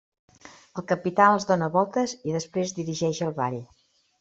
El 0.81 0.85
capità 0.91 1.27
els 1.33 1.45
dóna 1.51 1.67
voltes 1.77 2.17
i 2.31 2.35
després 2.39 2.75
dirigeix 2.81 3.23
el 3.29 3.39
ball. 3.39 3.63